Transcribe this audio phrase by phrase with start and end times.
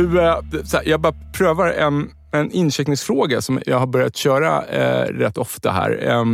[0.00, 4.66] Du, eh, så här, jag bara prövar en, en incheckningsfråga som jag har börjat köra
[4.66, 6.08] eh, rätt ofta här.
[6.08, 6.24] Eh,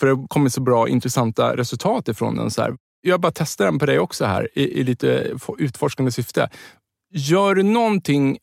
[0.00, 2.50] för det har kommit så bra intressanta resultat ifrån den.
[2.50, 2.76] Så här.
[3.00, 6.50] Jag bara testar den på dig också här i, i lite utforskande syfte.
[7.10, 8.38] Gör du någonting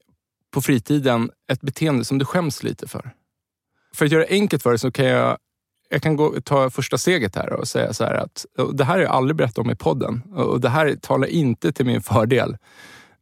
[0.54, 3.12] på fritiden, ett beteende som du skäms lite för?
[3.96, 5.38] För att göra det enkelt för dig så kan jag
[5.90, 9.02] jag kan gå, ta första steget här och säga så här att det här har
[9.02, 12.58] jag aldrig berättat om i podden och det här talar inte till min fördel.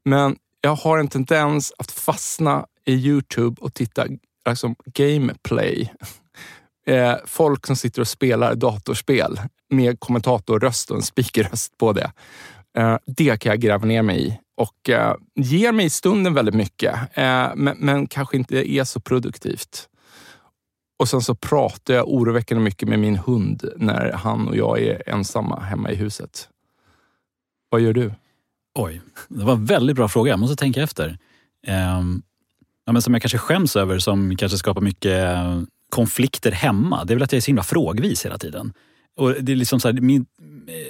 [0.05, 4.05] Men jag har en tendens att fastna i Youtube och titta
[4.49, 5.93] liksom, gameplay.
[6.89, 12.11] Eh, folk som sitter och spelar datorspel med kommentatorröst och en speakerröst på det.
[12.77, 16.55] Eh, det kan jag gräva ner mig i och eh, ger mig i stunden väldigt
[16.55, 16.95] mycket,
[17.55, 19.89] men, men kanske inte är så produktivt.
[20.99, 25.09] Och sen så pratar jag oroväckande mycket med min hund när han och jag är
[25.09, 26.49] ensamma hemma i huset.
[27.69, 28.13] Vad gör du?
[28.77, 30.29] Oj, det var en väldigt bra fråga.
[30.31, 31.17] Jag måste tänka efter.
[31.67, 32.21] Um,
[32.85, 35.37] ja, men som jag kanske skäms över, som kanske skapar mycket
[35.89, 38.73] konflikter hemma, det är väl att jag är så himla frågvis hela tiden.
[39.17, 40.25] Och det är liksom så här, min,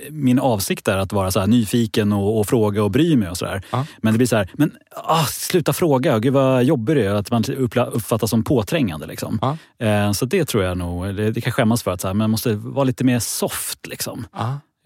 [0.09, 3.61] min avsikt är att vara så nyfiken och, och, fråga och bry mig och sådär.
[3.71, 3.85] Ja.
[3.97, 7.15] Men det blir så här, men ah, sluta fråga, gud vad jobbig du är.
[7.15, 7.43] Att man
[7.77, 9.07] uppfattas som påträngande.
[9.07, 9.39] Liksom.
[9.41, 9.57] Ja.
[9.85, 12.29] Eh, så det tror jag nog, det, det kan skämmas för att så här, man
[12.29, 13.87] måste vara lite mer soft.
[13.87, 14.27] Liksom.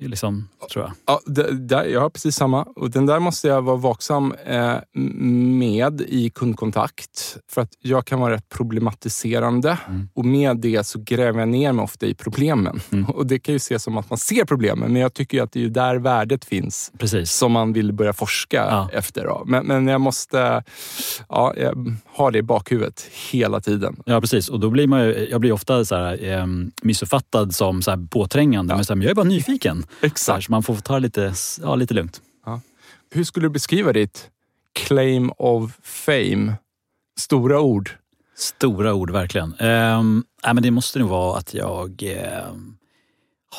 [0.07, 0.93] Liksom, tror jag.
[1.05, 1.21] Ja,
[1.53, 2.63] där, jag har precis samma.
[2.63, 7.37] Och den där måste jag vara vaksam eh, med i kundkontakt.
[7.51, 9.77] För att jag kan vara rätt problematiserande.
[9.87, 10.09] Mm.
[10.13, 12.79] Och med det så gräver jag ner mig ofta i problemen.
[12.91, 13.05] Mm.
[13.09, 15.63] Och Det kan ju ses som att man ser problemen, men jag tycker att det
[15.63, 16.91] är där värdet finns.
[16.97, 17.31] Precis.
[17.31, 18.89] Som man vill börja forska ja.
[18.93, 19.25] efter.
[19.25, 19.43] Då.
[19.45, 20.63] Men, men jag måste
[21.29, 21.53] ja,
[22.17, 23.95] ha det i bakhuvudet hela tiden.
[24.05, 24.49] Ja, precis.
[24.49, 26.45] Och då blir man ju, jag blir ofta så här, eh,
[26.81, 28.71] missuppfattad som så påträngande.
[28.73, 28.75] Ja.
[28.75, 29.85] Men så här, jag är bara nyfiken.
[30.01, 30.45] Exakt.
[30.45, 32.21] Så man får ta det lite, ja, lite lugnt.
[32.45, 32.61] Ja.
[33.11, 34.29] Hur skulle du beskriva ditt
[34.73, 36.53] claim of fame?
[37.19, 37.97] Stora ord.
[38.35, 39.55] Stora ord, verkligen.
[39.59, 42.55] Um, äh, men det måste nog vara att jag uh,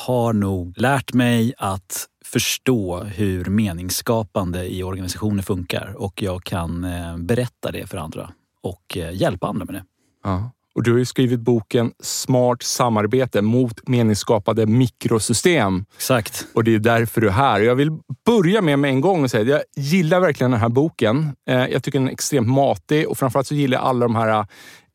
[0.05, 7.17] har nog lärt mig att förstå hur meningsskapande i organisationer funkar och jag kan uh,
[7.17, 9.83] berätta det för andra och uh, hjälpa andra med det.
[10.23, 10.51] Ja.
[10.75, 15.85] Och du har ju skrivit boken Smart samarbete mot meningsskapade mikrosystem.
[15.95, 16.47] Exakt.
[16.53, 17.59] Och det är därför du är här.
[17.59, 17.91] Jag vill
[18.25, 21.35] börja med med en gång och säga att jag gillar verkligen den här boken.
[21.49, 24.29] Eh, jag tycker den är extremt matig och framförallt så gillar jag alla de här
[24.29, 24.45] eh,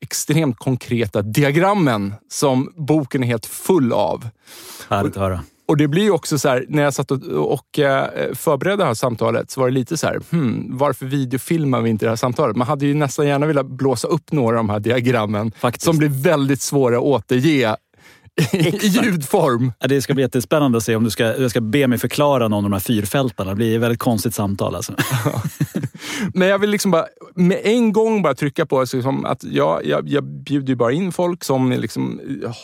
[0.01, 4.27] extremt konkreta diagrammen som boken är helt full av.
[4.89, 5.43] Härligt att höra.
[5.69, 8.93] Och det blir också så här, när jag satt och, och eh, förberedde det här
[8.93, 12.55] samtalet så var det lite så här, hmm, varför videofilmar vi inte det här samtalet?
[12.55, 15.85] Man hade ju nästan gärna velat blåsa upp några av de här diagrammen Faktiskt.
[15.85, 17.75] som blir väldigt svåra att återge
[18.53, 19.71] i ljudform.
[19.79, 22.57] Det ska bli jättespännande att se om du ska, du ska be mig förklara någon
[22.57, 23.49] av de här fyrfältarna.
[23.49, 24.75] Det blir ett väldigt konstigt samtal.
[24.75, 24.93] Alltså.
[26.33, 27.05] Men jag vill liksom bara
[27.35, 31.43] med en gång bara trycka på liksom att jag, jag, jag bjuder bara in folk
[31.43, 32.21] som liksom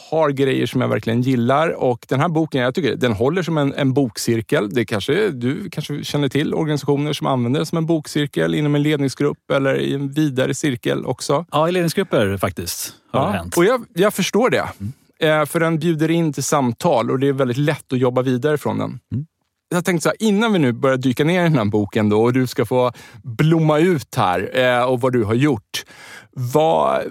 [0.10, 1.69] har grejer som jag verkligen gillar.
[1.69, 4.69] Och den här boken, jag tycker den håller som en, en bokcirkel.
[4.69, 8.83] Det kanske, du kanske känner till organisationer som använder det som en bokcirkel inom en
[8.83, 11.45] ledningsgrupp eller i en vidare cirkel också.
[11.51, 13.57] Ja, i ledningsgrupper faktiskt har ja, det hänt.
[13.57, 14.69] Och jag, jag förstår det.
[14.80, 14.94] Mm.
[15.19, 18.57] Eh, för den bjuder in till samtal och det är väldigt lätt att jobba vidare
[18.57, 19.00] från den.
[19.13, 19.25] Mm.
[19.69, 22.23] jag tänkte så här, innan vi nu börjar dyka ner i den här boken då,
[22.23, 22.91] och du ska få
[23.23, 25.85] blomma ut här eh, och vad du har gjort.
[26.31, 27.01] Vad,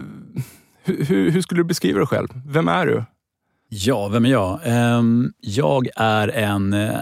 [0.85, 2.29] hur, hur skulle du beskriva dig själv?
[2.47, 3.05] Vem är du?
[3.69, 4.61] Ja, vem är jag?
[4.65, 6.97] Ehm, jag är en eh,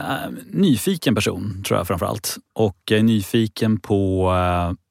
[0.50, 2.37] nyfiken person, tror jag framför allt.
[2.54, 4.32] Och jag är nyfiken på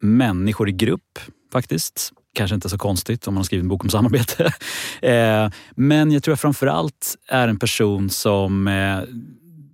[0.01, 1.19] människor i grupp,
[1.51, 2.13] faktiskt.
[2.33, 4.53] Kanske inte så konstigt om man har skrivit en bok om samarbete.
[5.01, 8.99] Eh, men jag tror jag framför allt är en person som eh,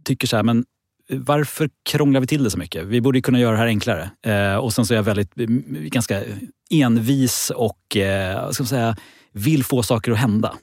[0.03, 0.65] tycker så här, men
[1.09, 2.85] varför krånglar vi till det så mycket?
[2.85, 4.09] Vi borde kunna göra det här enklare.
[4.25, 6.23] Eh, och sen så är jag väldigt, mm, ganska
[6.69, 7.79] envis och
[8.51, 8.95] ska man säga,
[9.31, 10.53] vill få saker att hända.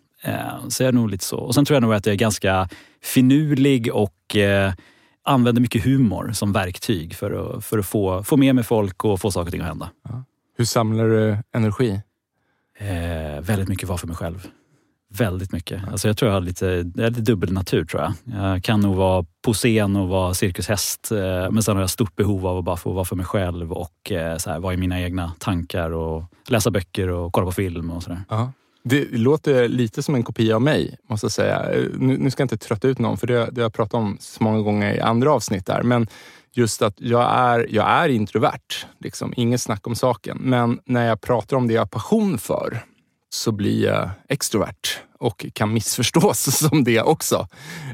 [0.69, 1.39] Så jag är nog lite så.
[1.39, 2.69] Och sen tror jag nog att jag är ganska
[3.03, 4.37] finurlig och
[5.25, 9.21] använder mycket humor som verktyg för att, för att få, få med mig folk och
[9.21, 9.91] få saker och ting att hända.
[10.09, 10.25] Ja.
[10.57, 12.01] Hur samlar du energi?
[12.79, 14.49] Eh, väldigt mycket vara för mig själv.
[15.11, 15.89] Väldigt mycket.
[15.89, 18.13] Alltså jag tror jag har lite, jag är lite dubbelnatur tror jag.
[18.25, 21.13] Jag kan nog vara på scen och vara cirkushäst.
[21.13, 23.73] Eh, men sen har jag stort behov av att bara få vara för mig själv
[23.73, 27.53] och eh, så här, vara i mina egna tankar och läsa böcker och kolla på
[27.53, 28.21] film och sådär.
[28.29, 28.53] Ja.
[28.85, 31.69] Det låter lite som en kopia av mig, måste jag säga.
[31.99, 34.17] Nu, nu ska jag inte trötta ut någon, för det, det har jag pratat om
[34.21, 35.83] så många gånger i andra avsnitt där.
[35.83, 36.07] Men
[36.57, 38.87] just att jag är, jag är introvert.
[39.01, 39.35] Liksom.
[39.37, 40.39] Inget snack om saken.
[40.41, 42.85] Men när jag pratar om det jag har passion för,
[43.35, 47.49] så blir jag extrovert och kan missförstås som det också.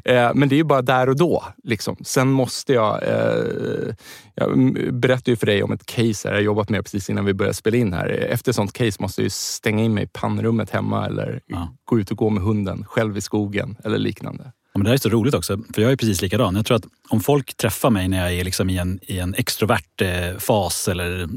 [0.05, 1.45] Eh, men det är ju bara där och då.
[1.65, 1.97] Liksom.
[2.05, 3.03] Sen måste jag...
[3.03, 3.95] Eh,
[4.35, 7.35] jag berättade ju för dig om ett case här jag jobbat med precis innan vi
[7.35, 8.09] började spela in här.
[8.09, 11.75] Efter ett sånt case måste jag stänga in mig i pannrummet hemma eller ja.
[11.85, 14.53] gå ut och gå med hunden själv i skogen eller liknande.
[14.81, 16.57] Men det här är så roligt också, för jag är precis likadan.
[16.57, 19.35] Jag tror att om folk träffar mig när jag är liksom i, en, i en
[19.35, 21.29] extrovert eh, fas eller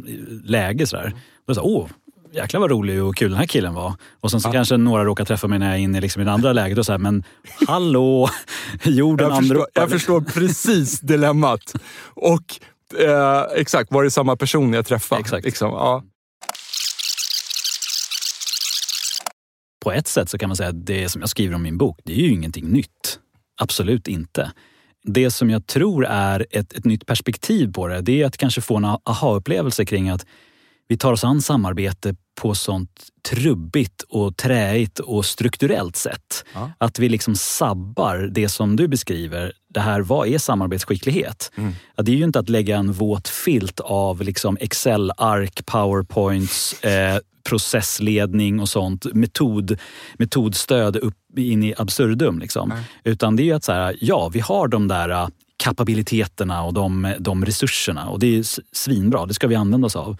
[0.49, 1.13] läge sådär,
[1.45, 1.87] då är det så åh,
[2.31, 3.93] jäklar vad rolig och kul den här killen var.
[4.21, 4.53] Och sen så ja.
[4.53, 6.85] kanske några råkar träffa mig när jag är inne liksom i det andra läget och
[6.85, 7.23] så här, men
[7.67, 8.29] hallå,
[8.83, 11.73] jorden jag förstår, jag förstår precis dilemmat.
[12.05, 12.59] Och
[12.99, 15.21] eh, exakt, var det samma person jag träffade?
[15.21, 15.45] Exakt.
[15.45, 16.03] Liksom, ja.
[19.83, 21.77] På ett sätt så kan man säga att det som jag skriver om i min
[21.77, 23.02] bok, det är ju ingenting nytt.
[23.63, 24.51] Absolut inte.
[25.03, 28.61] Det som jag tror är ett, ett nytt perspektiv på det, det är att kanske
[28.61, 30.25] få en aha-upplevelse kring att
[30.93, 36.45] vi tar oss an samarbete på sånt trubbigt och träigt och strukturellt sätt.
[36.53, 36.71] Ja.
[36.77, 39.53] Att vi liksom sabbar det som du beskriver.
[39.69, 41.51] Det här, vad är samarbetsskicklighet?
[41.55, 41.73] Mm.
[41.95, 47.19] Ja, det är ju inte att lägga en våt filt av liksom Excel-ark, powerpoints, eh,
[47.49, 49.79] processledning och sånt, metod,
[50.17, 52.39] metodstöd upp in i absurdum.
[52.39, 52.73] Liksom.
[53.03, 56.73] Utan det är ju att så här, ja, vi har de där äh, kapabiliteterna och
[56.73, 60.17] de, de resurserna och det är svinbra, det ska vi använda oss av.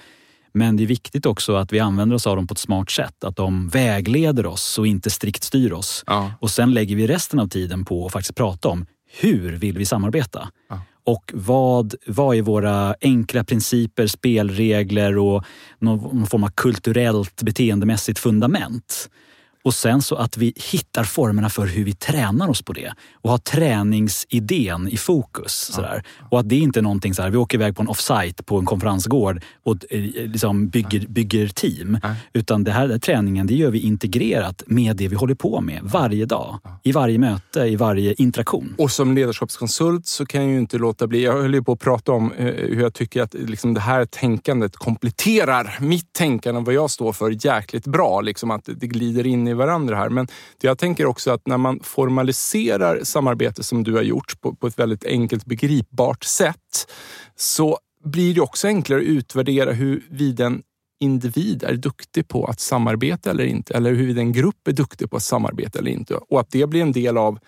[0.54, 3.24] Men det är viktigt också att vi använder oss av dem på ett smart sätt.
[3.24, 6.04] Att de vägleder oss och inte strikt styr oss.
[6.08, 6.32] Ja.
[6.40, 8.86] Och sen lägger vi resten av tiden på att faktiskt prata om
[9.20, 10.50] hur vill vi samarbeta?
[10.70, 10.82] Ja.
[11.06, 15.44] Och vad, vad är våra enkla principer, spelregler och
[15.80, 19.10] någon form av kulturellt beteendemässigt fundament?
[19.64, 23.30] Och sen så att vi hittar formerna för hur vi tränar oss på det och
[23.30, 25.54] har träningsidén i fokus.
[25.74, 26.04] Sådär.
[26.30, 28.60] Och att det inte är någonting så här, vi åker iväg på en offsite på
[28.60, 32.00] en konferensgård och eh, liksom bygger, bygger team.
[32.34, 35.80] Utan det här den träningen, det gör vi integrerat med det vi håller på med
[35.84, 36.60] varje dag.
[36.84, 38.76] I varje möte, i varje interaktion.
[38.78, 41.80] Och som ledarskapskonsult så kan jag ju inte låta bli, jag höll ju på att
[41.80, 46.66] prata om eh, hur jag tycker att liksom det här tänkandet kompletterar mitt tänkande och
[46.66, 48.22] vad jag står för jäkligt bra.
[48.22, 50.10] Liksom att det glider in i i varandra här.
[50.10, 50.28] Men
[50.62, 54.80] jag tänker också att när man formaliserar samarbete som du har gjort på, på ett
[54.80, 56.92] väldigt enkelt begripbart sätt
[57.36, 60.62] så blir det också enklare att utvärdera huruvida en
[61.00, 63.74] individ är duktig på att samarbeta eller inte.
[63.74, 66.16] Eller huruvida en grupp är duktig på att samarbeta eller inte.
[66.16, 67.40] Och att det blir en del av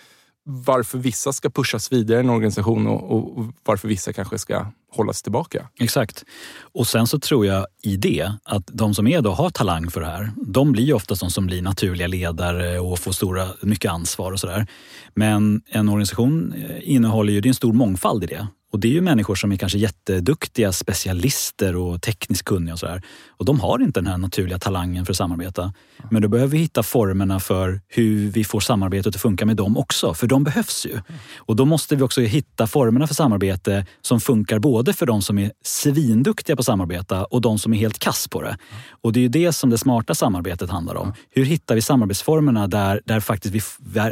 [0.45, 5.21] varför vissa ska pushas vidare i en organisation och, och varför vissa kanske ska hållas
[5.21, 5.67] tillbaka.
[5.79, 6.25] Exakt.
[6.61, 10.01] Och sen så tror jag i det att de som är då har talang för
[10.01, 13.91] det här, de blir ju oftast de som blir naturliga ledare och får stora, mycket
[13.91, 14.67] ansvar och sådär.
[15.13, 18.47] Men en organisation eh, innehåller ju, det är en stor mångfald i det.
[18.75, 23.01] Och det är ju människor som är kanske jätteduktiga specialister och tekniskt kunniga och sådär.
[23.29, 25.73] Och de har inte den här naturliga talangen för att samarbeta.
[26.11, 29.77] Men då behöver vi hitta formerna för hur vi får samarbetet att funka med dem
[29.77, 30.99] också, för de behövs ju.
[31.37, 35.37] Och då måste vi också hitta formerna för samarbete som funkar både för de som
[35.37, 38.57] är svinduktiga på att samarbeta och de som är helt kass på det.
[39.01, 41.13] Och det är ju det som det smarta samarbetet handlar om.
[41.29, 43.61] Hur hittar vi samarbetsformerna där, där, faktiskt vi,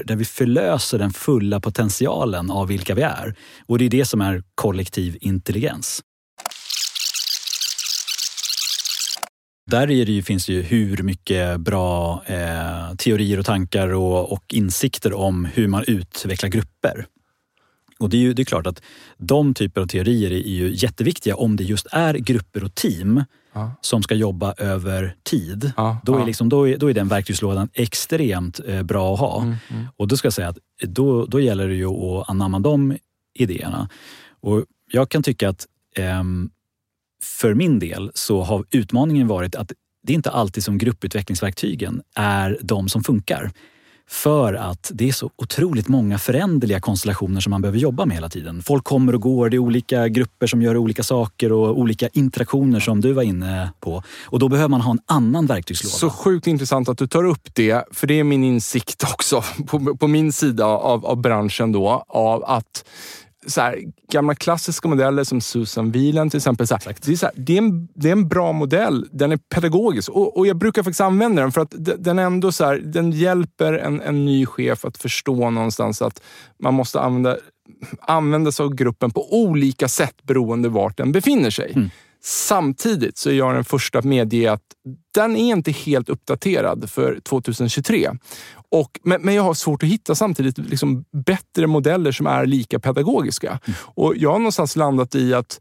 [0.05, 3.35] där vi förlöser den fulla potentialen av vilka vi är?
[3.67, 6.03] Och det är det som är kollektiv intelligens.
[9.71, 14.31] Där är det ju, finns det ju hur mycket bra eh, teorier och tankar och,
[14.31, 17.05] och, insikter om hur man utvecklar grupper.
[17.99, 18.81] Och det är ju det är klart att
[19.17, 23.71] de typer av teorier är ju jätteviktiga om det just är grupper och team Ja.
[23.81, 25.71] som ska jobba över tid.
[25.77, 26.25] Ja, Då, är ja.
[26.25, 29.41] liksom, då, är, då är den verktygslådan extremt eh, bra att ha.
[29.41, 29.85] Mm, mm.
[29.97, 32.97] Och då ska jag säga att då, då gäller det ju att anamma de
[33.33, 33.89] idéerna.
[34.43, 36.23] Och jag kan tycka att eh,
[37.23, 39.71] för min del så har utmaningen varit att
[40.03, 43.51] det är inte alltid som grupputvecklingsverktygen är de som funkar.
[44.09, 48.29] För att det är så otroligt många föränderliga konstellationer som man behöver jobba med hela
[48.29, 48.61] tiden.
[48.61, 52.79] Folk kommer och går, det är olika grupper som gör olika saker och olika interaktioner
[52.79, 54.03] som du var inne på.
[54.25, 55.93] Och då behöver man ha en annan verktygslåda.
[55.93, 59.95] Så sjukt intressant att du tar upp det, för det är min insikt också på,
[59.95, 62.85] på min sida av, av branschen då, av att
[63.47, 63.79] så här,
[64.11, 66.67] gamla klassiska modeller som Susan Wieland till exempel.
[66.67, 69.07] Så här, det, är så här, det, är en, det är en bra modell.
[69.11, 72.51] Den är pedagogisk och, och jag brukar faktiskt använda den för att de- den ändå
[72.51, 76.21] så här, den hjälper en, en ny chef att förstå någonstans att
[76.59, 77.37] man måste använda,
[78.01, 81.73] använda sig av gruppen på olika sätt beroende vart den befinner sig.
[82.25, 84.61] Samtidigt så är jag den första att medge att
[85.13, 88.09] den är inte helt uppdaterad för 2023.
[88.73, 92.79] Och, men, men jag har svårt att hitta samtidigt liksom bättre modeller som är lika
[92.79, 93.59] pedagogiska.
[93.75, 95.59] Och jag har någonstans landat i att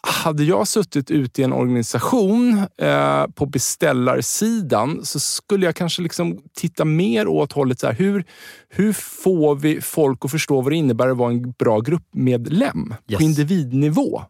[0.00, 6.38] hade jag suttit ute i en organisation eh, på beställarsidan så skulle jag kanske liksom
[6.56, 8.24] titta mer åt hållet så här, hur,
[8.68, 13.18] hur får vi folk att förstå vad det innebär att vara en bra gruppmedlem Yes.
[13.18, 14.22] på individnivå?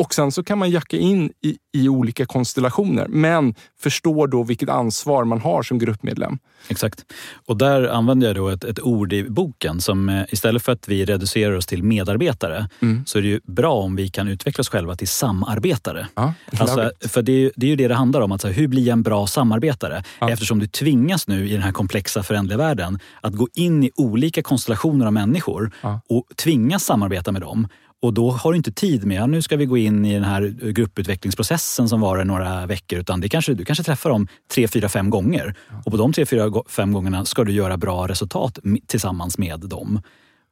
[0.00, 4.68] Och sen så kan man jacka in i, i olika konstellationer, men förstår då vilket
[4.68, 6.38] ansvar man har som gruppmedlem.
[6.68, 7.04] Exakt.
[7.46, 10.88] Och där använder jag då ett, ett ord i boken som eh, istället för att
[10.88, 13.02] vi reducerar oss till medarbetare Mm.
[13.06, 16.08] så är det ju bra om vi kan utveckla oss själva till samarbetare.
[16.14, 18.32] Ja, Alltså, för det är, ju- det är ju det det handlar om.
[18.32, 20.02] Att så här, hur blir jag en bra samarbetare?
[20.20, 20.30] Ja.
[20.30, 24.42] Eftersom du tvingas nu i den här komplexa föränderliga världen att gå in i olika
[24.42, 26.00] konstellationer av människor Ja.
[26.08, 27.68] och tvingas samarbeta med dem.
[28.02, 30.24] Och då har du inte tid med, ja, nu ska vi gå in i den
[30.24, 30.42] här
[30.72, 32.98] grupputvecklingsprocessen som varar några veckor.
[32.98, 35.54] Utan det kanske, du kanske träffar dem tre, fyra, fem gånger.
[35.84, 40.02] Och på de tre, fyra, fem gångerna ska du göra bra resultat tillsammans med dem.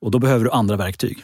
[0.01, 1.19] Och då behöver du andra verktyg.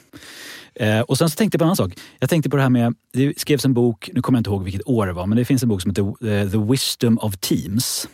[0.75, 1.93] Eh, och sen så tänkte jag på en annan sak.
[2.19, 4.65] Jag tänkte på det här med, det skrevs en bok, nu kommer jag inte ihåg
[4.65, 6.03] vilket år det var, men det finns en bok som heter
[6.43, 8.09] eh, The Wisdom of Teams.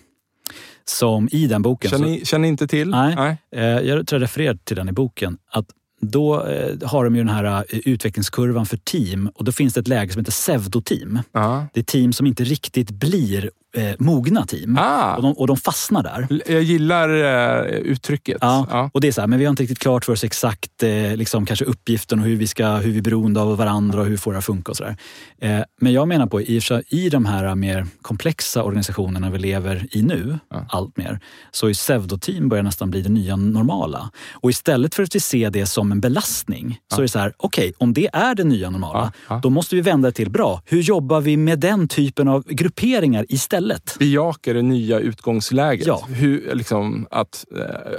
[0.85, 1.90] Som i den boken...
[1.90, 2.90] Känner, så- känner inte till?
[2.90, 3.37] Nej.
[3.57, 5.38] Eh, jag tror jag refererar till den i boken.
[5.50, 5.67] Att
[6.00, 9.80] då eh, har de ju den här eh, utvecklingskurvan för team och då finns det
[9.80, 11.19] ett läge som heter pseudoteam.
[11.33, 11.66] Ja.
[11.73, 14.79] Det är team som inte riktigt blir eh, mogna team.
[14.81, 15.15] Ah.
[15.17, 16.27] Och, de, och de fastnar där.
[16.47, 18.39] Jag gillar eh, uttrycket.
[18.41, 18.91] Ja, Ja.
[18.95, 21.17] och det är så här, men vi har inte riktigt klart för oss exakt eh,
[21.17, 24.17] liksom, kanske uppgiften och hur vi, ska, hur vi är beroende av varandra och hur
[24.17, 24.97] får det att funka och sådär.
[25.41, 30.03] Eh, men jag menar på, i, i de här mer komplexa organisationerna vi lever i
[30.03, 30.67] nu, Ja.
[30.69, 34.11] allt mer, så är pseudoteam börjar nästan bli det nya normala.
[34.33, 37.33] Och istället för att vi ser det som en belastning, så är det så här,
[37.37, 39.41] okej, om det är det nya normala, Ja, ja.
[39.43, 43.27] då måste vi vända det till, bra, hur jobbar vi med den typen av grupperingar
[43.29, 43.60] istället?
[43.99, 45.87] Bejaka det nya utgångsläget.
[45.87, 46.07] Ja.
[46.09, 47.93] Hur, liksom, att, eh,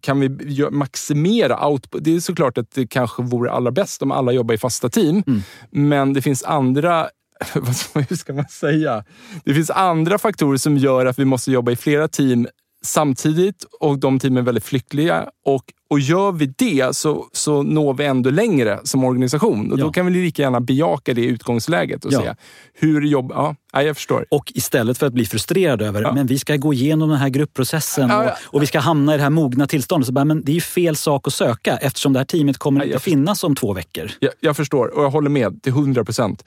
[0.00, 0.28] kan vi
[0.70, 2.04] maximera output?
[2.04, 5.22] Det är såklart att det kanske vore allra bäst om alla jobbar i fasta team.
[5.26, 5.42] Mm.
[5.70, 7.08] Men det finns andra
[8.08, 9.04] hur ska man säga?
[9.44, 12.48] Det finns andra faktorer som gör att vi måste jobba i flera team
[12.84, 15.28] samtidigt och de teamen är väldigt flyktliga.
[15.44, 19.72] Och, och gör vi det så, så når vi ändå längre som organisation.
[19.72, 19.84] Och Ja.
[19.84, 22.20] Då kan vi lika gärna bejaka det utgångsläget och Ja.
[22.22, 22.34] se
[22.74, 23.32] hur jobb...
[23.34, 24.26] Ja, ja, jag förstår.
[24.30, 26.12] Och istället för att bli frustrerad över Ja.
[26.12, 29.22] men vi ska gå igenom den här gruppprocessen och, och vi ska hamna i det
[29.22, 30.06] här mogna tillståndet.
[30.06, 32.84] Så bara, men det är ju fel sak att söka eftersom det här teamet kommer
[32.84, 34.10] inte finnas om två veckor.
[34.20, 36.44] Jag, jag förstår och jag håller med till 100 procent.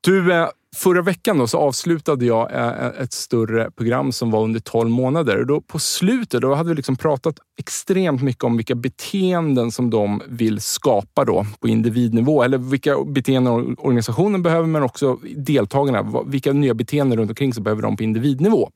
[0.00, 4.60] Du, eh, förra veckan då så avslutade jag eh, ett större program som var under
[4.60, 5.40] 12 månader.
[5.40, 9.90] Och då på slutet då hade vi liksom pratat extremt mycket om vilka beteenden som
[9.90, 12.42] de vill skapa då på individnivå.
[12.42, 16.22] Eller vilka beteenden organisationen behöver, men också deltagarna.
[16.26, 18.70] Vilka nya beteenden runt omkring så behöver de på individnivå.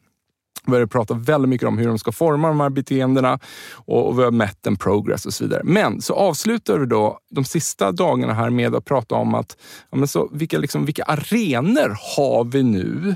[0.67, 3.39] Började prata väldigt mycket om hur de ska forma de här beteendena
[3.73, 5.61] och, och vi har mätt en progress och så vidare.
[5.65, 9.57] Men så avslutar vi då de sista dagarna här med att prata om att
[9.91, 13.15] ja, men så, vilka, liksom, vilka arenor har vi nu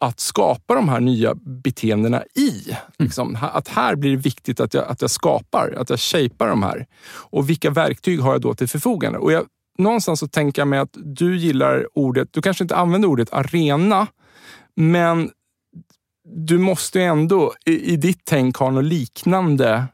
[0.00, 2.76] att skapa de här nya beteendena i.
[2.98, 6.48] Liksom, ha- att här blir det viktigt att jag, att jag skapar, att jag shapar
[6.48, 6.86] de här.
[7.10, 9.18] Och vilka verktyg har jag då till förfogande?
[9.18, 9.44] Och jag,
[9.78, 14.06] någonstans så tänker jag mig att du gillar ordet, du kanske inte använder ordet arena,
[14.76, 15.30] men
[16.36, 19.84] du måste ju ändå i, i ditt tänk ha något liknande.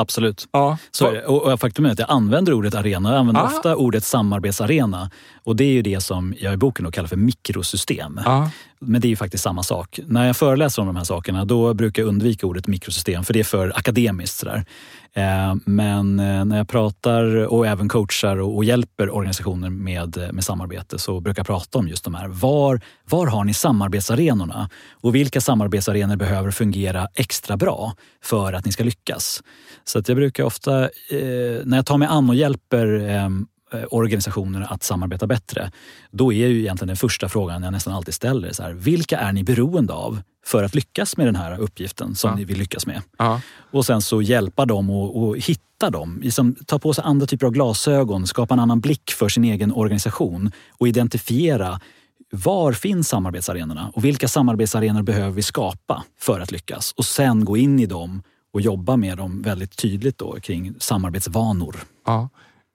[0.00, 0.48] Absolut.
[0.52, 0.78] Ja.
[0.90, 1.20] Så.
[1.26, 3.10] Och och faktum är att jag använder ordet arena.
[3.10, 3.44] Jag använder Ah.
[3.44, 5.10] ofta ordet samarbetsarena.
[5.44, 8.20] Och det är ju det som jag i boken då kallar för mikrosystem.
[8.24, 8.50] Ja.
[8.80, 10.00] Men det är ju faktiskt samma sak.
[10.06, 13.40] När jag föreläser om de här sakerna då brukar jag undvika ordet mikrosystem för det
[13.40, 14.38] är för akademiskt.
[14.38, 14.64] Sådär.
[15.12, 20.98] Eh, men eh, när jag pratar och även coachar och hjälper organisationer med, med samarbete
[20.98, 22.28] så brukar jag prata om just de här.
[22.28, 24.70] Var, var har ni samarbetsarenorna?
[24.92, 27.94] Och vilka samarbetsarenor behöver fungera extra bra
[28.24, 29.42] för att ni ska lyckas?
[29.84, 30.88] Så att jag brukar ofta, eh,
[31.64, 33.46] när jag tar mig an och hjälper ehm,
[33.90, 35.70] organisationerna att samarbeta bättre.
[36.10, 39.32] Då är ju egentligen den första frågan jag nästan alltid ställer så här, vilka är
[39.32, 42.36] ni beroende av för att lyckas med den här uppgiften som ja.
[42.36, 43.02] ni vill lyckas med?
[43.18, 43.40] Ja.
[43.70, 46.20] Och sen så hjälpa dem och, och hitta dem.
[46.22, 49.72] Liksom, ta på sig andra typer av glasögon, skapa en annan blick för sin egen
[49.72, 51.80] organisation och identifiera
[52.30, 56.94] var finns samarbetsarenorna och vilka samarbetsarenor behöver vi skapa för att lyckas?
[56.96, 58.22] Och sen gå in i dem
[58.52, 61.76] och jobba med dem väldigt tydligt då kring samarbetsvanor.
[62.06, 62.28] Ja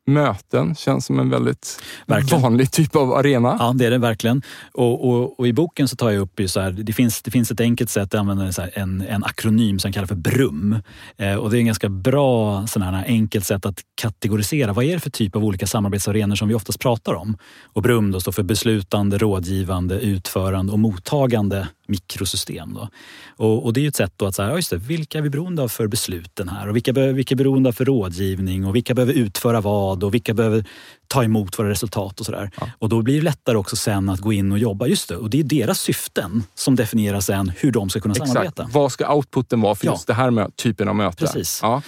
[0.05, 2.41] möten känns som en väldigt verkligen.
[2.41, 3.57] vanlig typ av arena.
[3.59, 4.41] Ja, det är det verkligen.
[4.73, 7.51] Och, och, och i boken så tar jag upp, så här, det, finns, det finns
[7.51, 10.77] ett enkelt sätt att använda en, en akronym som kallas för BRUM.
[11.17, 14.73] Eh, och det är en ganska bra sån här, enkelt sätt att kategorisera.
[14.73, 17.37] Vad är det för typ av olika samarbetsarenor som vi oftast pratar om?
[17.73, 22.73] Och BRUM då står för beslutande, rådgivande, utförande och mottagande mikrosystem.
[22.73, 22.89] Då.
[23.37, 25.67] Och, och, det är ett sätt att säga, just det, vilka är vi beroende av
[25.67, 26.69] för besluten här?
[26.69, 28.65] Och vilka, vilka är beroende av för rådgivning?
[28.65, 30.03] Och vilka behöver utföra vad?
[30.03, 30.65] Och vilka behöver
[31.07, 32.51] ta emot våra resultat och sådär.
[32.59, 32.69] Ja.
[32.79, 34.87] Och då blir det lättare också sen att gå in och jobba.
[34.87, 38.31] Just det, och det är deras syften som definierar sen hur de ska kunna Exakt.
[38.31, 38.69] samarbeta.
[38.71, 39.91] Vad ska outputen vara för ja.
[39.91, 41.17] just den här typen av möte?
[41.17, 41.59] Precis.
[41.61, 41.81] Ja.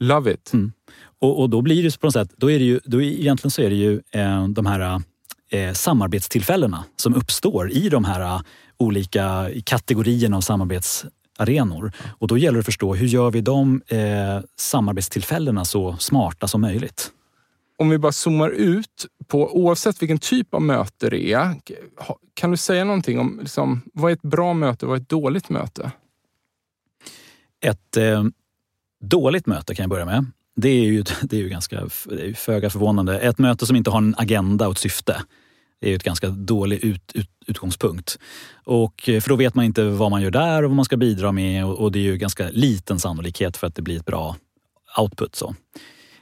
[0.00, 0.52] Love it.
[0.52, 0.72] Mm.
[1.20, 3.62] Och, och, då blir det på något sätt, då är det ju, då egentligen så
[3.62, 5.02] är det ju eh, de här
[5.50, 8.40] eh, samarbetstillfällena som uppstår i de här
[8.84, 11.92] olika kategorierna av samarbetsarenor.
[12.18, 13.98] Och då gäller det att förstå hur gör vi de eh,
[14.56, 17.10] samarbetstillfällena så smarta som möjligt.
[17.76, 21.54] Om vi bara zoomar ut på oavsett vilken typ av möte det är.
[22.34, 25.08] Kan du säga någonting om liksom, vad är ett bra möte och vad är ett
[25.08, 25.90] dåligt möte?
[27.60, 28.24] Ett eh,
[29.00, 30.26] dåligt möte kan jag börja med.
[30.56, 33.20] Det är ju, det är ju ganska det är föga förvånande.
[33.20, 35.22] Ett möte som inte har en agenda och ett syfte.
[35.84, 38.18] Är ett ganska dålig ut, ut, utgångspunkt.
[38.64, 40.96] Och, eh, för då vet man inte vad man gör där och vad man ska
[40.96, 44.04] bidra med och, och det är ju ganska liten sannolikhet för att det blir ett
[44.04, 44.36] bra
[44.98, 45.34] output.
[45.34, 45.54] Så.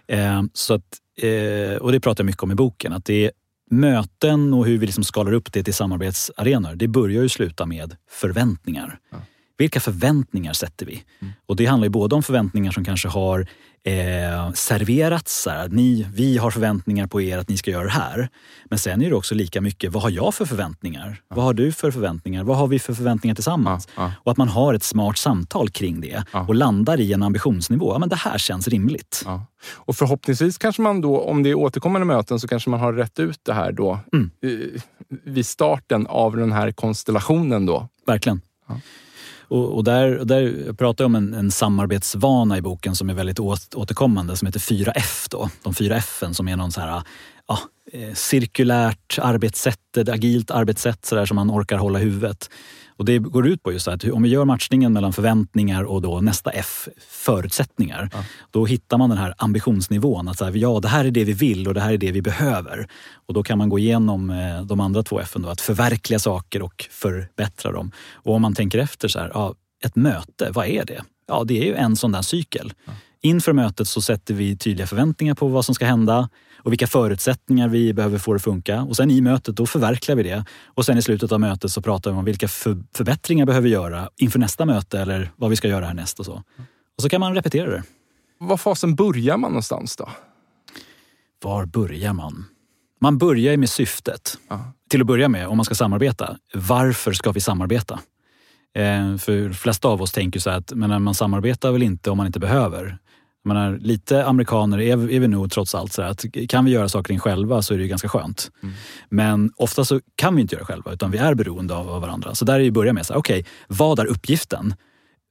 [0.06, 2.92] Eh, så att, eh, och det pratar jag mycket om i boken.
[2.92, 3.30] Att det är
[3.70, 6.74] möten och hur vi liksom skalar upp det till samarbetsarenor.
[6.74, 8.98] Det börjar ju sluta med förväntningar.
[9.10, 9.16] Ja.
[9.58, 11.02] Vilka förväntningar sätter vi?
[11.20, 11.32] Mm.
[11.46, 13.46] Och det handlar ju både om förväntningar som kanske har
[13.84, 15.42] eh, serverats.
[15.42, 18.28] Så här, ni, vi har förväntningar på er att ni ska göra det här.
[18.64, 21.22] Men sen är det också lika mycket, vad har jag för förväntningar?
[21.28, 21.36] Ja.
[21.36, 22.44] Vad har du för förväntningar?
[22.44, 23.88] Vad har vi för förväntningar tillsammans?
[23.96, 24.12] Ja, ja.
[24.16, 27.92] Och att man har ett smart samtal kring det och landar i en ambitionsnivå.
[27.92, 29.24] Ja, men det här känns rimligt.
[29.72, 33.18] Och förhoppningsvis kanske man då, om det är återkommande möten, så kanske man har rätt
[33.18, 34.30] ut det här då mm.
[35.24, 37.66] vid starten av den här konstellationen.
[37.66, 37.88] då.
[38.06, 38.40] Verkligen.
[39.52, 43.40] Och, och där, där pratar jag om en, en, samarbetsvana i boken som är väldigt
[43.74, 45.26] återkommande som heter 4F.
[45.30, 45.50] Då.
[45.62, 47.02] De fyra F som är någon så här,
[47.48, 47.58] ja,
[47.92, 52.50] eh, cirkulärt arbetssätt, ett agilt arbetssätt så där, som man orkar hålla i huvudet.
[53.02, 56.20] Och det går ut på just att om vi gör matchningen mellan förväntningar och då
[56.20, 58.10] nästa F, förutsättningar.
[58.12, 58.24] Ja.
[58.50, 60.28] Då hittar man den här ambitionsnivån.
[60.28, 62.12] Att så här, ja, det här är det vi vill och det här är det
[62.12, 62.88] vi behöver.
[63.26, 66.62] Och då kan man gå igenom eh, de andra två F, då, att förverkliga saker
[66.62, 67.92] och förbättra dem.
[68.12, 71.02] Och om man tänker efter, så här, ja, ett möte, vad är det?
[71.28, 72.72] Ja, det är ju en sån där cykel.
[72.84, 72.92] Ja.
[73.22, 76.28] Inför mötet så sätter vi tydliga förväntningar på vad som ska hända
[76.62, 78.82] och vilka förutsättningar vi behöver få det att funka.
[78.82, 80.44] Och sen i mötet då förverkligar vi det.
[80.66, 83.70] Och sen i slutet av mötet så pratar vi om vilka för, förbättringar behöver vi
[83.70, 86.42] göra inför nästa möte eller vad vi ska göra härnäst och så.
[86.96, 87.82] Och så kan man repetera det.
[88.38, 90.08] Var fasen börjar man någonstans då?
[91.42, 92.44] Var börjar man?
[93.00, 94.38] Man börjar med syftet.
[94.50, 94.72] Aha.
[94.90, 96.36] Till att börja med, om man ska samarbeta.
[96.54, 98.00] Varför ska vi samarbeta?
[98.74, 102.10] Eh, för de flesta av oss tänker så här att men man samarbetar väl inte
[102.10, 102.98] om man inte behöver.
[103.44, 105.92] Jag menar, lite amerikaner är, är vi nog trots allt.
[105.92, 108.50] Så att kan vi göra saker själva så är det ju ganska skönt.
[108.62, 108.74] Mm.
[109.08, 112.34] Men ofta så kan vi inte göra själva utan vi är beroende av, av varandra.
[112.34, 114.74] Så där är det börja med, okej, okay, vad är uppgiften?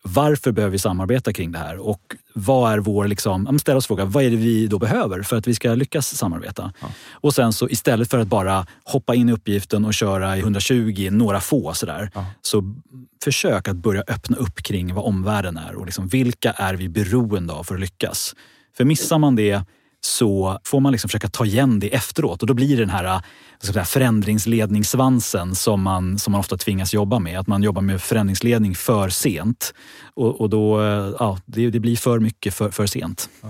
[0.04, 1.78] Varför behöver vi samarbeta kring det här?
[1.78, 5.38] Och vad är vår, liksom, ställa oss frågan, vad är det vi då behöver för
[5.38, 6.74] att vi ska lyckas samarbeta?
[6.82, 6.88] Ja.
[7.12, 11.10] Och sen så istället för att bara hoppa in i uppgiften och köra i 120,
[11.12, 12.26] några få sådär, ja.
[12.42, 12.76] så
[13.24, 17.54] försök att börja öppna upp kring vad omvärlden är och liksom, vilka är vi beroende
[17.54, 18.36] av för att lyckas?
[18.78, 19.64] För missar man det
[20.02, 23.22] så får man liksom försöka ta igen det efteråt och då blir det den här
[23.64, 27.40] säga, förändringsledningssvansen som man, som man ofta tvingas jobba med.
[27.40, 29.74] Att man jobbar med förändringsledning för sent.
[30.14, 30.82] Och, och då,
[31.20, 33.30] ja, det, det, blir för mycket för, för sent.
[33.42, 33.50] Ja.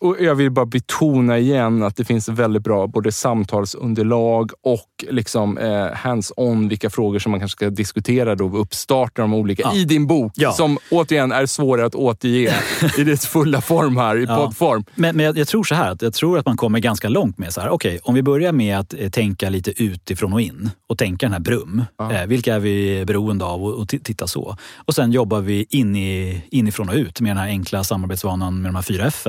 [0.00, 5.58] Och jag vill bara betona igen att det finns väldigt bra både samtalsunderlag och liksom,
[5.58, 9.74] eh, hands-on vilka frågor som man kanske ska diskutera då vid uppstarten av olika ja.
[9.74, 10.32] i din bok.
[10.52, 12.54] Som återigen är svårare att återge
[12.98, 14.84] i dess fulla form här, i poddform.
[14.94, 17.38] Men, men jag, jag, tror så här, att jag tror att man kommer ganska långt
[17.38, 20.40] med så här, okej, okay, om vi börjar med att eh, tänka lite utifrån och
[20.40, 21.84] in och tänka den här brum.
[22.12, 24.56] Eh, vilka är vi beroende av och, och titta så.
[24.76, 28.68] Och sen jobbar vi in i, inifrån och ut med den här enkla samarbetsvanan med
[28.68, 29.26] de här fyra F.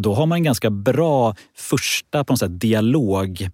[0.00, 3.50] Då har man en ganska bra första på något sätt, dialogstöd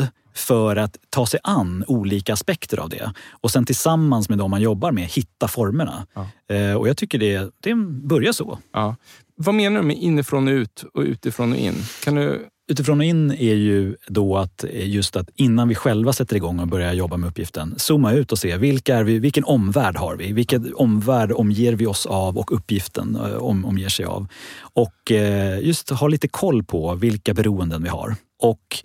[0.00, 3.12] eh, för att ta sig an olika aspekter av det.
[3.30, 6.06] Och sen tillsammans med de man jobbar med hitta formerna.
[6.14, 6.54] Ja.
[6.54, 8.58] Eh, och jag tycker det, det börjar så.
[8.72, 8.96] Ja.
[9.36, 11.74] Vad menar du med inifrån och ut och utifrån och in?
[12.04, 16.12] Kan du Utifrån och in är ju då att eh, just att innan vi själva
[16.12, 19.44] sätter igång och börjar jobba med uppgiften, zooma ut och se vilka är vi, vilken
[19.44, 20.32] omvärld har vi?
[20.32, 24.26] Vilken omvärld omger vi oss av och uppgiften eh, om, omger sig av?
[24.60, 28.16] Och eh, just ha lite koll på vilka beroenden vi har.
[28.42, 28.76] Och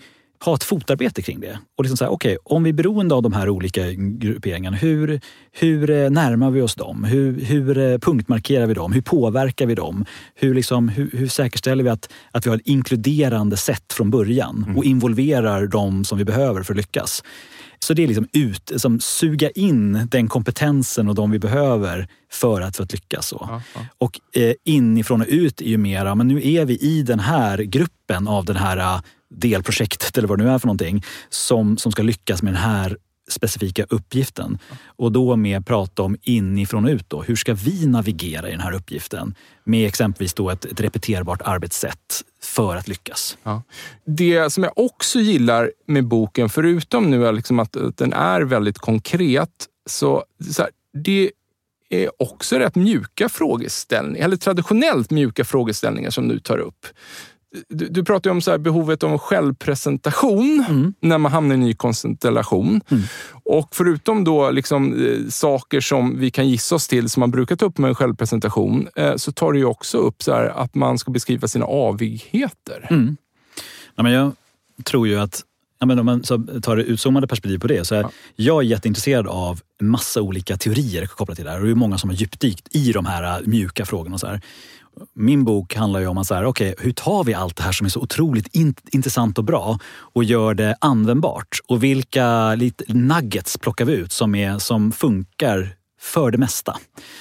[0.46, 1.60] ha ett fotarbete kring det.
[1.78, 5.22] Och liksom säga, okej, okay, om vi är beroende av de här olika grupperingarna, hur,
[5.52, 7.04] hur eh, närmar vi oss dem?
[7.04, 8.92] Hur, hur eh, punktmarkerar vi dem?
[8.92, 10.06] Hur påverkar vi dem?
[10.36, 14.64] Hur, liksom, hur, hur säkerställer vi att, att vi har ett inkluderande sätt från början
[14.64, 14.78] mm.
[14.78, 17.24] och involverar dem som vi behöver för att lyckas?
[17.84, 22.62] Så det är liksom ut, liksom suga in den kompetensen och de vi behöver för
[22.62, 23.28] att, för att lyckas.
[23.28, 23.48] Så.
[23.50, 23.86] Ja, ja.
[23.98, 27.58] Och eh, inifrån och ut är ju mera, men nu är vi i den här
[27.58, 29.02] gruppen av den här
[29.36, 32.98] delprojektet eller vad det nu är för någonting som, som ska lyckas med den här
[33.32, 34.58] specifika uppgiften.
[34.86, 37.10] Och då med prata om inifrån och ut.
[37.10, 37.22] Då.
[37.22, 42.24] Hur ska vi navigera i den här uppgiften med exempelvis då ett, ett repeterbart arbetssätt
[42.44, 43.38] för att lyckas.
[43.44, 43.64] Ja.
[44.06, 48.78] Det som jag också gillar med boken, förutom nu liksom att, att den är väldigt
[48.78, 49.50] konkret,
[49.86, 51.32] så, så här, det
[51.90, 56.86] är också rätt mjuka frågeställningar, eller traditionellt mjuka frågeställningar som du tar upp.
[57.70, 60.94] Du, du pratar om så behovet av självpresentation mm.
[61.00, 62.82] när man hamnar i en ny konstellation.
[62.92, 63.04] Mm.
[63.44, 67.56] Och förutom då liksom, eh, saker som vi kan gissa oss till som man brukar
[67.56, 71.12] ta upp med en självpresentation, eh, så tar du också upp så att man ska
[71.12, 72.88] beskriva sina avigheter.
[72.90, 73.18] Mm.
[73.96, 74.34] Ja, men jag
[74.84, 75.44] tror ju att
[75.82, 77.86] Ja, men om man tar det utzoomade perspektiv på det.
[77.86, 78.12] Så är ja.
[78.36, 81.60] Jag är jätteintresserad av massa olika teorier kopplat till det här.
[81.60, 84.14] Och det är många som har djupdykt i de här äh, mjuka frågorna.
[84.14, 84.42] Och så här.
[85.14, 87.72] Min bok handlar ju om att så här, okay, hur tar vi allt det här
[87.72, 91.60] som är så otroligt in intressant och bra och gör det användbart?
[91.68, 96.78] Och vilka lite nuggets plockar vi ut som, är, som funkar för det mesta.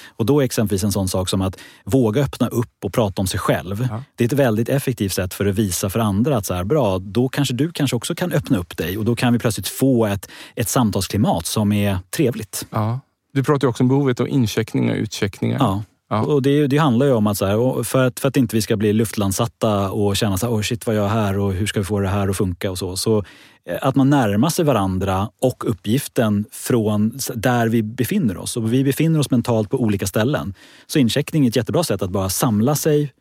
[0.07, 3.27] Och då är exempelvis en sån sak som att våga öppna upp och prata om
[3.27, 3.87] sig själv.
[3.89, 4.03] Ja.
[4.15, 6.99] Det är ett väldigt effektivt sätt för att visa för andra att så här, bra,
[6.99, 10.05] då kanske du kanske också kan öppna upp dig och då kan vi plötsligt få
[10.05, 12.65] ett, ett samtalsklimat som är trevligt.
[12.69, 12.99] Ja.
[13.33, 15.57] Du pratar också om behovet av incheckningar och utcheckningar.
[15.59, 15.83] Ja.
[16.11, 16.21] Ja.
[16.21, 18.61] Och det, det, handlar ju om att, så här, för att för att inte vi
[18.61, 21.65] ska bli luftlandsatta och känna så här, oh shit vad jag är här och hur
[21.65, 22.97] ska vi få det här att funka och så.
[22.97, 23.23] Så
[23.65, 28.57] eh, att man närmar sig varandra och uppgiften från där vi befinner oss.
[28.57, 30.53] Och vi befinner oss mentalt på olika ställen.
[30.87, 33.13] Så incheckning är ett jättebra sätt att bara samla sig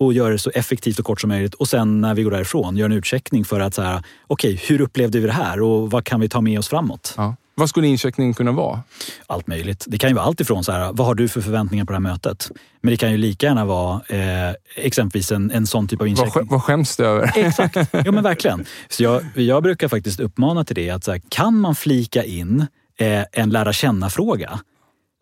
[0.00, 1.54] och göra det så effektivt och kort som möjligt.
[1.54, 5.20] Och sen när vi går därifrån, göra en utcheckning för att, okej, okay, hur upplevde
[5.20, 7.14] vi det här och vad kan vi ta med oss framåt?
[7.16, 7.36] Ja.
[7.58, 8.82] Vad skulle incheckningen kunna vara?
[9.26, 9.84] Allt möjligt.
[9.88, 11.96] Det kan ju vara allt ifrån så här, vad har du för förväntningar på det
[11.96, 12.50] här mötet?
[12.80, 16.32] Men det kan ju lika gärna vara eh, exempelvis en, en sån typ av incheckning.
[16.34, 17.32] Vad, vad skäms du över?
[17.36, 18.64] Exakt, ja men verkligen.
[18.88, 22.66] Så jag, jag brukar faktiskt uppmana till det att så här, kan man flika in
[22.98, 24.60] eh, en lära känna-fråga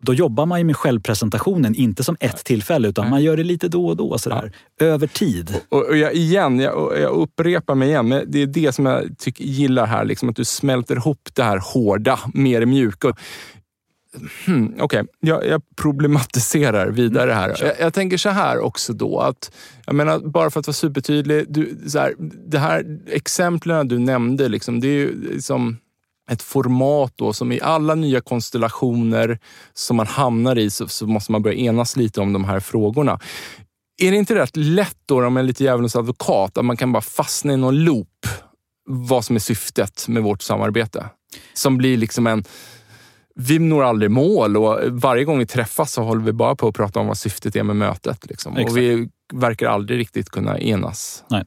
[0.03, 3.67] då jobbar man ju med självpresentationen, inte som ett tillfälle, utan man gör det lite
[3.67, 4.85] då och då, sådär, ja.
[4.85, 5.61] över tid.
[5.69, 9.17] Och, och jag, igen, jag, jag, upprepar mig igen, men det är det som jag
[9.17, 13.15] tycker, gillar här, liksom, att du smälter ihop det här hårda med det mjuka.
[14.45, 15.05] Hmm, Okej, okay.
[15.19, 17.57] jag, jag, problematiserar vidare här.
[17.61, 19.51] Jag, jag, tänker så här också då, att
[19.85, 22.15] jag menar, bara för att vara supertydlig, du, så här,
[22.47, 25.77] det här exemplen du nämnde, liksom, det är ju liksom
[26.31, 29.39] ett format då som i alla nya konstellationer
[29.73, 33.19] som man hamnar i så, så, måste man börja enas lite om de här frågorna.
[34.01, 36.91] Är det inte rätt lätt då, om man är lite djävulens advokat, att man kan
[36.91, 38.27] bara fastna i någon loop
[38.89, 41.05] vad som är syftet med vårt samarbete?
[41.53, 42.43] Som blir liksom en
[43.39, 46.75] vi når aldrig mål och varje gång vi träffas så håller vi bara på att
[46.75, 48.29] prata om vad syftet är med mötet.
[48.29, 48.57] Liksom.
[48.57, 51.23] Och vi verkar aldrig riktigt kunna enas.
[51.29, 51.43] Nej,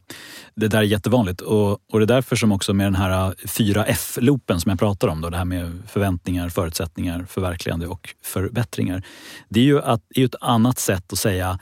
[0.54, 3.30] Det där är jättevanligt och, och det är därför som också med den här äh,
[3.30, 9.02] 4F-loopen som jag pratar om, då, det här med förväntningar, förutsättningar, förverkligande och förbättringar.
[9.48, 11.58] Det är ju att, är ett annat sätt att säga,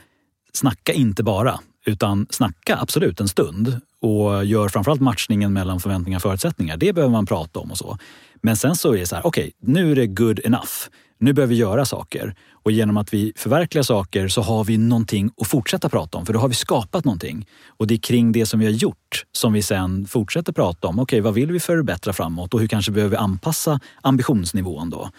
[0.52, 6.22] snacka inte bara Utan snacka absolut en stund och gör framförallt matchningen mellan förväntningar och
[6.22, 6.76] förutsättningar.
[6.76, 7.98] Det behöver man prata om och så.
[8.42, 10.72] Men sen så är det så här, okej, okay, nu är det good enough.
[11.18, 12.35] Nu behöver vi göra saker.
[12.68, 16.26] Och genom att vi förverkligar saker så har vi någonting att fortsätta prata om.
[16.26, 17.46] För då har vi skapat någonting.
[17.66, 20.99] Och det är kring det som vi har gjort som vi sen fortsätter prata om.
[20.99, 25.11] Okej, okay, vad vill vi förbättra framåt och hur kanske behöver vi anpassa ambitionsnivån då?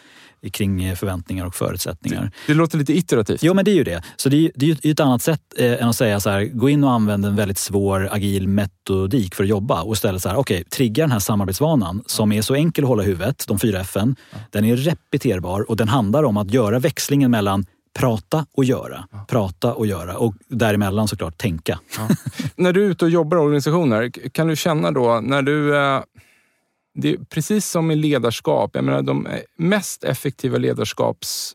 [0.52, 2.22] kring förväntningar och förutsättningar.
[2.24, 3.44] Det, det låter lite iterativt.
[3.44, 4.04] Jo, men det är ju det.
[4.16, 6.70] Så det är, det är ett annat sätt eh, än att säga så här, gå
[6.70, 10.36] in och använd en väldigt svår agil metodik för att jobba och istället så här,
[10.38, 13.60] okej, okay, trigga den här samarbetsvanan som är så enkel att hålla i huvudet, de
[13.60, 13.92] fyra F.
[13.96, 14.08] Ja.
[14.50, 19.08] Den är repeterbar och den handlar om att göra växlingen mellan prata och göra.
[19.12, 19.26] Ja.
[19.30, 21.80] Prata och göra och däremellan såklart tänka.
[21.98, 22.08] Ja.
[22.56, 26.02] när du är ute och jobbar i organisationer, kan du känna då när du eh
[27.02, 28.72] det är precis som i ledarskap.
[28.74, 31.54] Jag menar, de mest effektiva ledarskaps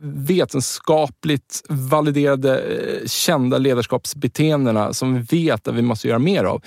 [0.00, 6.62] vetenskapligt validerade, eh, kända ledarskapsbeteendena som vi vet att vi måste göra mer av.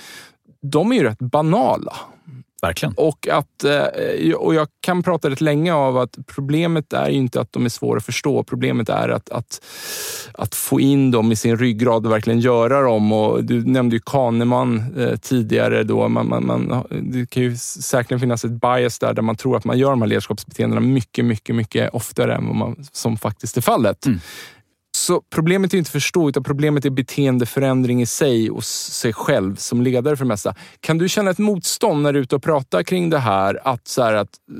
[0.62, 1.96] De är ju rätt banala.
[2.66, 2.94] Verkligen.
[2.96, 7.52] Och, att, eh, och jag kan prata rätt länge av att problemet är inte att
[7.52, 8.44] de är svåra att förstå.
[8.44, 9.60] Problemet är att, att,
[10.34, 13.12] att få in dem i sin ryggrad och verkligen göra dem.
[13.12, 15.82] Och du nämnde ju Kahneman eh, tidigare.
[15.82, 16.08] Då.
[16.08, 19.64] Man, man, man, det kan ju säkert finnas ett bias där, där man tror att
[19.64, 23.60] man gör de här ledarskapsbeteendena mycket, mycket, mycket oftare än vad man, som faktiskt är
[23.60, 24.06] fallet.
[24.06, 24.20] Mm.
[24.96, 29.82] Så problemet är inte förstå, utan problemet är beteendeförändring i sig och sig själv som
[29.82, 30.54] ledare för det mesta.
[30.80, 33.60] Kan du känna ett motstånd när du är ute och pratar kring det här?
[33.64, 34.56] Att, så här, att eh,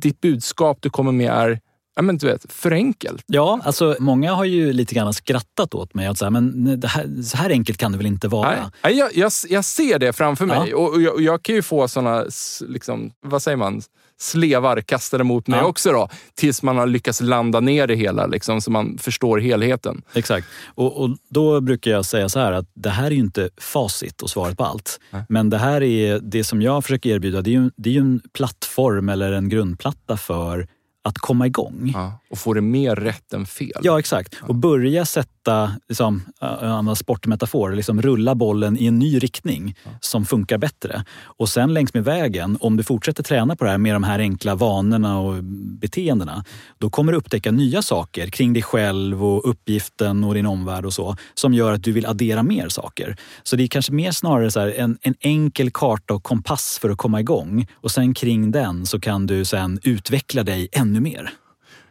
[0.00, 1.60] ditt budskap du kommer med är
[1.96, 3.24] ja, men du vet, för enkelt.
[3.26, 6.06] Ja, alltså många har ju lite grann skrattat åt mig.
[6.06, 8.70] Att så här, men det här, så här enkelt kan det väl inte vara?
[8.84, 10.76] Nej, jag, jag, jag ser det framför mig ja.
[10.76, 12.24] och, och, jag, och, jag, kan ju få såna,
[12.68, 13.82] liksom, vad säger man,
[14.18, 15.66] slevar kastade mot mig ja.
[15.66, 15.92] också.
[15.92, 20.02] Då, tills man har lyckats landa ner det hela, liksom, så man förstår helheten.
[20.14, 20.46] Exakt.
[20.66, 24.22] Och, och Då brukar jag säga så här att det här är ju inte facit
[24.22, 25.00] och svaret på allt.
[25.10, 25.22] Nej.
[25.28, 27.42] Men det här är det som jag försöker erbjuda.
[27.42, 30.68] Det är ju, det är ju en plattform eller en grundplatta för
[31.04, 31.90] att komma igång.
[31.94, 33.80] Ja, och få det mer rätt än fel.
[33.82, 34.34] Ja, exakt.
[34.42, 39.90] Och börja sätta, liksom, använda sportmetafor, liksom rulla bollen i en ny riktning ja.
[40.00, 41.04] som funkar bättre.
[41.22, 44.18] Och sen längs med vägen, om du fortsätter träna på det här med de här
[44.18, 45.44] enkla vanorna och
[45.80, 46.44] beteendena,
[46.78, 50.92] då kommer du upptäcka nya saker kring dig själv och uppgiften och din omvärld och
[50.92, 53.16] så, som gör att du vill addera mer saker.
[53.42, 56.98] Så det är kanske mer snarare så en, en enkel karta och kompass för att
[56.98, 57.66] komma igång.
[57.74, 61.43] Och sen kring den så kan du sen utveckla dig ännu ännu mer.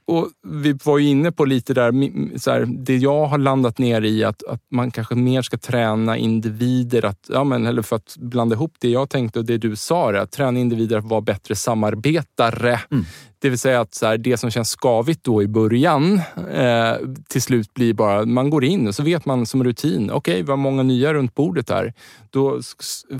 [0.06, 1.92] Och vi var ju inne på lite där,
[2.40, 6.18] så här, det jag har landat ner i att, att man kanske mer ska träna
[6.18, 9.76] individer, att, ja, men, eller för att blanda ihop det jag tänkte och det du
[9.76, 12.80] sa, att träna individer att vara bättre samarbetare.
[12.92, 13.06] Mm.
[13.40, 16.94] Det vill säga att så här, det som känns skavigt då i början eh,
[17.30, 20.52] till slut blir bara, man går in och så vet man som rutin, okej, okay,
[20.52, 21.94] har många nya runt bordet här.
[22.30, 22.60] Då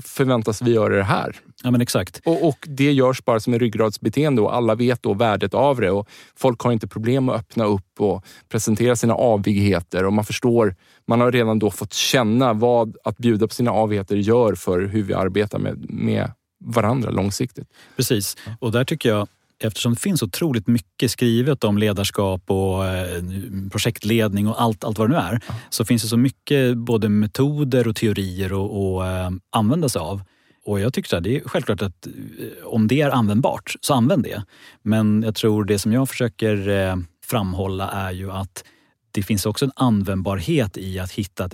[0.02, 1.36] förväntas vi göra det här.
[1.62, 2.20] Ja, men exakt.
[2.24, 5.90] Och, och det görs bara som en ryggradsbeteende och alla vet då värdet av det.
[5.90, 10.74] Och folk har inte problem att öppna upp och presentera sina avigheter och man förstår,
[11.06, 15.02] man har redan då fått känna vad att bjuda på sina avigheter gör för hur
[15.02, 16.30] vi arbetar med, med
[16.64, 17.68] varandra långsiktigt.
[17.96, 19.28] Precis, och där tycker jag
[19.62, 23.22] eftersom det finns otroligt mycket skrivet om ledarskap och eh,
[23.70, 27.88] projektledning och allt, allt vad det nu är, så finns det så mycket både metoder
[27.88, 30.22] och teorier att äh, använda sig av.
[30.64, 32.12] Och jag tycker att det är självklart att eh,
[32.64, 34.42] om det är användbart, så använd det.
[34.82, 38.64] Men jag tror det som jag försöker äh, framhålla är ju att
[39.10, 41.48] det finns också en användbarhet i att hitta,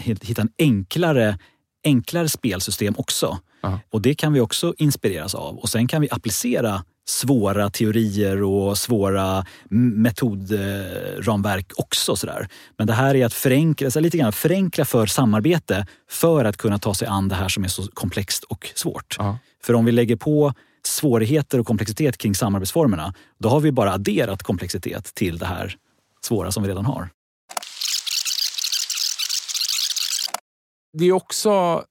[0.00, 1.38] hitta en enklare,
[1.84, 3.38] enklare spelsystem också.
[3.62, 3.80] Aha.
[3.90, 5.58] Och det kan vi också inspireras av.
[5.58, 12.16] Och sen kan vi applicera svåra teorier och svåra metodramverk också.
[12.16, 12.48] Sådär.
[12.76, 16.78] Men det här är att förenkla, så lite grann, förenkla för samarbete för att kunna
[16.78, 19.16] ta sig an det här som är så komplext och svårt.
[19.18, 19.38] Ja.
[19.62, 24.42] För om vi lägger på svårigheter och komplexitet kring samarbetsformerna, då har vi bara adderat
[24.42, 25.76] komplexitet till det här
[26.24, 27.08] svåra som vi redan har.
[30.92, 31.84] Det är också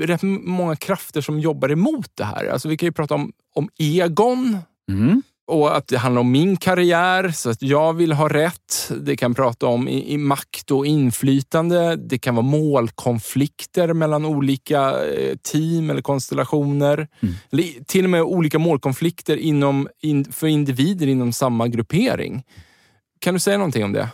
[0.00, 2.46] rätt många krafter som jobbar emot det här.
[2.46, 4.58] Alltså vi kan ju prata om, om egon.
[4.88, 5.22] Mm.
[5.46, 8.92] Och att det handlar om min karriär, så att jag vill ha rätt.
[9.00, 11.96] Det kan prata om i, i makt och inflytande.
[11.96, 17.08] Det kan vara målkonflikter mellan olika eh, team eller konstellationer.
[17.20, 17.34] Mm.
[17.50, 22.42] Eller till och med olika målkonflikter inom, in, för individer inom samma gruppering.
[23.18, 24.08] Kan du säga någonting om det?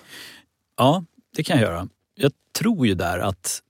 [0.76, 1.04] Ja,
[1.36, 1.88] det kan jag göra.
[2.14, 3.62] Jag tror ju där att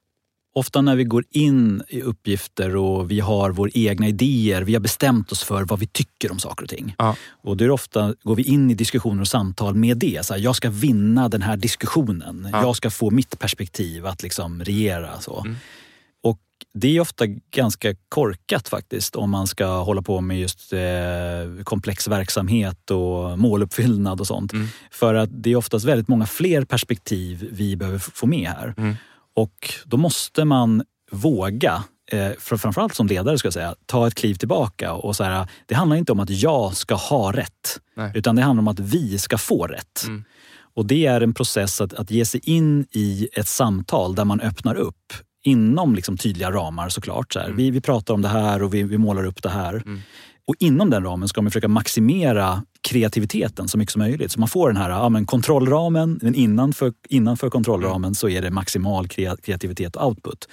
[0.56, 4.80] ofta när vi går in i uppgifter och vi har våra egna idéer, vi har
[4.80, 6.94] bestämt oss för vad vi tycker om saker och ting.
[6.98, 7.16] Ja.
[7.42, 10.26] Och då är ofta, går vi in i diskussioner och samtal med det.
[10.26, 12.48] Så här, jag ska vinna den här diskussionen.
[12.52, 12.62] Ja.
[12.62, 15.20] Jag ska få mitt perspektiv att liksom regera.
[15.20, 15.46] Så.
[16.22, 16.38] Och
[16.74, 20.80] det är ofta ganska korkat faktiskt om man ska hålla på med just eh,
[21.64, 24.52] komplex verksamhet och måluppfyllnad och sånt.
[24.90, 28.96] För att det är oftast väldigt många fler perspektiv vi behöver få med här.
[29.36, 34.14] Och då måste man våga, eh, för framförallt som ledare ska jag säga, ta ett
[34.14, 37.80] kliv tillbaka och så här, det handlar inte om att jag ska ha rätt.
[37.96, 38.12] Nej.
[38.14, 40.04] Utan det handlar om att vi ska få rätt.
[40.06, 40.24] Mm.
[40.74, 44.40] Och det är en process att, att ge sig in i ett samtal där man
[44.40, 47.32] öppnar upp inom liksom tydliga ramar såklart.
[47.32, 47.50] Så här.
[47.50, 49.82] Vi, vi pratar om det här och vi, vi målar upp det här.
[50.46, 54.32] Och inom den ramen ska man försöka maximera kreativiteten så mycket som möjligt.
[54.32, 58.50] Så man får den här ja, men kontrollramen, men innanför, innanför kontrollramen så är det
[58.50, 60.48] maximal krea- kreativitet och output.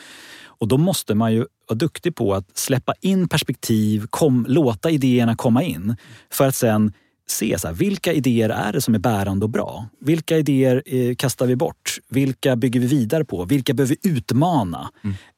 [0.45, 5.35] Och då måste man ju vara duktig på att släppa in perspektiv, kom, låta idéerna
[5.35, 5.95] komma in.
[6.31, 6.93] För att sen
[7.27, 9.85] se så här, vilka idéer är det som är bärande och bra?
[9.99, 11.97] Vilka idéer eh, kastar vi bort?
[12.09, 13.45] Vilka bygger vi vidare på?
[13.45, 14.89] Vilka behöver vi utmana?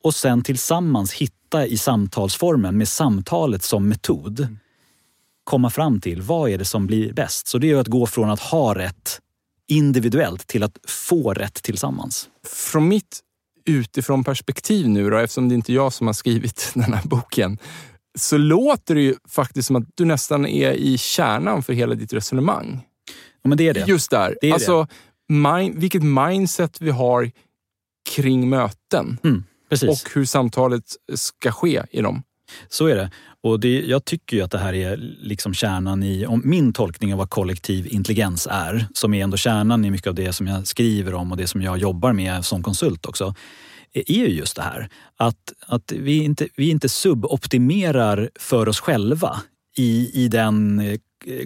[0.04, 4.48] Och sen tillsammans hitta i samtalsformen med samtalet som metod
[5.46, 7.48] komma fram till vad är det som blir bäst.
[7.48, 9.22] Så det är att gå från att ha rätt
[9.68, 12.30] individuellt till att få rätt tillsammans.
[12.48, 13.20] Från mitt
[13.66, 17.58] utifrån perspektiv nu då, eftersom det inte är jag som har skrivit den här boken,
[18.18, 22.14] så låter det ju faktiskt som att du nästan är i kärnan för hela ditt
[22.14, 22.82] resonemang.
[23.42, 23.86] Ja, men det är det.
[23.88, 24.38] Just där.
[24.42, 24.88] Det är alltså,
[25.28, 27.32] Mind, vilket mindset vi har
[28.10, 29.90] kring möten Mm, precis.
[29.90, 32.24] och hur samtalet ska ske i dem.
[32.70, 33.12] Så är det.
[33.44, 37.14] Och det, jag tycker ju att det här är liksom kärnan i om min tolkning
[37.14, 40.68] av vad kollektiv intelligens är, som är ändå kärnan i mycket av det som jag
[40.68, 43.36] skriver om och det som jag jobbar med som konsult också,
[43.94, 44.90] är ju just det här.
[45.18, 49.42] Att, att vi, inte, vi inte suboptimerar för oss själva
[49.78, 51.00] i, i den eh,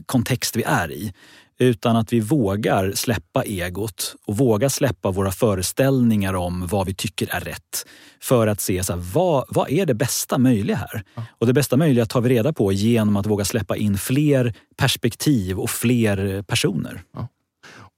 [0.05, 1.13] kontext vi är i.
[1.61, 7.35] Utan att vi vågar släppa egot och vågar släppa våra föreställningar om vad vi tycker
[7.35, 7.85] är rätt.
[8.21, 11.03] För att se så här, vad, vad är det bästa möjliga här?
[11.39, 15.59] Och det bästa möjliga tar vi reda på genom att våga släppa in fler perspektiv
[15.59, 17.01] och fler personer.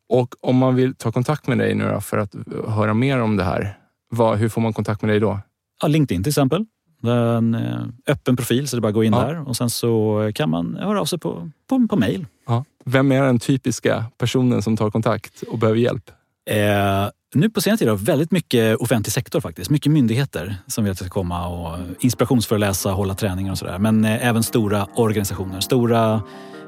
[0.10, 2.36] Och om man vill ta kontakt med dig nu för att
[2.68, 3.78] höra mer om det här,
[4.10, 5.40] vad, hur får man kontakt med dig då?
[5.82, 6.66] Ja, LinkedIn till exempel.
[7.02, 9.20] Det är en eh, öppen profil så det är bara att gå in Ja.
[9.26, 12.26] där och sen så kan man höra av sig på, på, på mail.
[12.48, 12.66] Ja.
[12.86, 16.12] Vem är den typiska personen som tar kontakt och behöver hjälp?
[16.50, 19.70] Eh, nu på senare tid har väldigt mycket offentlig sektor faktiskt.
[19.70, 23.80] Mycket myndigheter som vill att jag ska komma och inspirationsföreläsa, hålla träningar och sådär.
[23.80, 25.60] Men eh, även stora organisationer.
[25.60, 26.22] Stora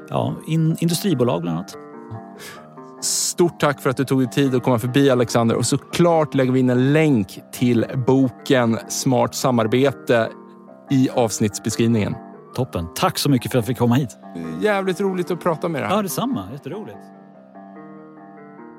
[0.08, 1.76] ja, in, industribolag bland annat.
[3.02, 6.52] Stort tack för att du tog dig tid att komma förbi Alexander och såklart lägger
[6.52, 10.28] vi in en länk till boken Smart samarbete
[10.90, 12.14] i avsnittsbeskrivningen.
[12.54, 12.88] Toppen.
[12.94, 14.16] Tack så mycket för att jag fick komma hit.
[14.60, 15.90] Jävligt roligt att prata med dig.
[15.90, 16.48] Ja, detsamma.
[16.52, 16.98] Jätteroligt.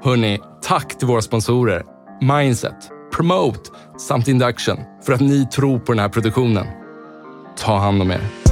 [0.04, 1.84] Hörni, tack till våra sponsorer
[2.22, 6.66] Mindset, Promote samt Induction för att ni tror på den här produktionen.
[7.58, 8.45] Ta hand om er.